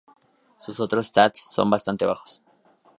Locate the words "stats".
1.05-1.39